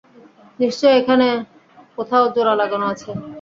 নিশ্চয়ই 0.59 0.97
এখানে 0.99 1.27
কোথাও 1.97 2.23
জোড়া 2.35 2.53
লাগানো 2.61 2.85
আছে। 2.93 3.09